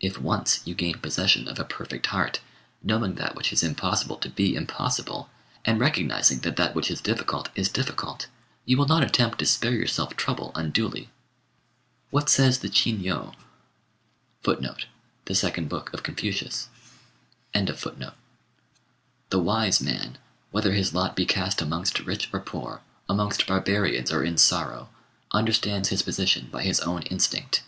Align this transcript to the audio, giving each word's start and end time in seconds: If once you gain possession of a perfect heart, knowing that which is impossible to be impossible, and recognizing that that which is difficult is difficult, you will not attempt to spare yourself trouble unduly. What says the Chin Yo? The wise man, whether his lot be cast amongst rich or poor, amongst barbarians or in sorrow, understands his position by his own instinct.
If 0.00 0.18
once 0.20 0.62
you 0.66 0.74
gain 0.74 0.98
possession 0.98 1.46
of 1.46 1.60
a 1.60 1.64
perfect 1.64 2.06
heart, 2.06 2.40
knowing 2.82 3.14
that 3.14 3.36
which 3.36 3.52
is 3.52 3.62
impossible 3.62 4.16
to 4.16 4.28
be 4.28 4.56
impossible, 4.56 5.30
and 5.64 5.78
recognizing 5.78 6.40
that 6.40 6.56
that 6.56 6.74
which 6.74 6.90
is 6.90 7.00
difficult 7.00 7.50
is 7.54 7.68
difficult, 7.68 8.26
you 8.64 8.76
will 8.76 8.88
not 8.88 9.04
attempt 9.04 9.38
to 9.38 9.46
spare 9.46 9.70
yourself 9.70 10.16
trouble 10.16 10.50
unduly. 10.56 11.08
What 12.10 12.28
says 12.28 12.58
the 12.58 12.68
Chin 12.68 12.98
Yo? 12.98 13.32
The 14.42 14.82
wise 19.32 19.80
man, 19.80 20.18
whether 20.50 20.72
his 20.72 20.94
lot 20.94 21.14
be 21.14 21.26
cast 21.26 21.62
amongst 21.62 22.00
rich 22.00 22.28
or 22.32 22.40
poor, 22.40 22.80
amongst 23.08 23.46
barbarians 23.46 24.10
or 24.10 24.24
in 24.24 24.36
sorrow, 24.36 24.88
understands 25.30 25.90
his 25.90 26.02
position 26.02 26.48
by 26.50 26.64
his 26.64 26.80
own 26.80 27.02
instinct. 27.02 27.62